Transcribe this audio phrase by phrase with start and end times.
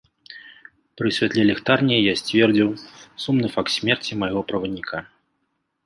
[1.01, 2.69] Пры святле ліхтарні я сцвердзіў
[3.27, 4.97] сумны факт смерці майго правадніка.